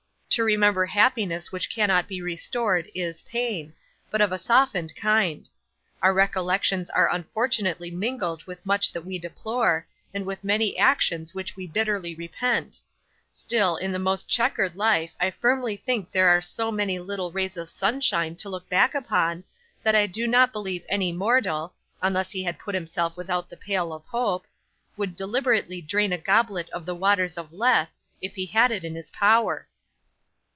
To 0.35 0.45
remember 0.45 0.85
happiness 0.85 1.51
which 1.51 1.69
cannot 1.69 2.07
be 2.07 2.21
restored, 2.21 2.89
is 2.95 3.21
pain, 3.23 3.73
but 4.09 4.21
of 4.21 4.31
a 4.31 4.37
softened 4.39 4.95
kind. 4.95 5.49
Our 6.01 6.13
recollections 6.13 6.89
are 6.89 7.13
unfortunately 7.13 7.91
mingled 7.91 8.45
with 8.45 8.65
much 8.65 8.93
that 8.93 9.03
we 9.03 9.19
deplore, 9.19 9.85
and 10.13 10.25
with 10.25 10.45
many 10.45 10.77
actions 10.77 11.33
which 11.35 11.57
we 11.57 11.67
bitterly 11.67 12.15
repent; 12.15 12.79
still 13.29 13.75
in 13.75 13.91
the 13.91 13.99
most 13.99 14.29
chequered 14.29 14.77
life 14.77 15.17
I 15.19 15.31
firmly 15.31 15.75
think 15.75 16.13
there 16.13 16.29
are 16.29 16.39
so 16.39 16.71
many 16.71 16.97
little 16.97 17.33
rays 17.33 17.57
of 17.57 17.69
sunshine 17.69 18.37
to 18.37 18.47
look 18.47 18.69
back 18.69 18.95
upon, 18.95 19.43
that 19.83 19.95
I 19.95 20.07
do 20.07 20.27
not 20.27 20.53
believe 20.53 20.85
any 20.87 21.11
mortal 21.11 21.73
(unless 22.01 22.31
he 22.31 22.45
had 22.45 22.57
put 22.57 22.73
himself 22.73 23.17
without 23.17 23.49
the 23.49 23.57
pale 23.57 23.91
of 23.91 24.05
hope) 24.05 24.45
would 24.95 25.13
deliberately 25.17 25.81
drain 25.81 26.13
a 26.13 26.17
goblet 26.17 26.69
of 26.69 26.85
the 26.85 26.95
waters 26.95 27.37
of 27.37 27.51
Lethe, 27.51 27.89
if 28.21 28.35
he 28.35 28.45
had 28.45 28.71
it 28.71 28.85
in 28.85 28.95
his 28.95 29.11
power. 29.11 29.67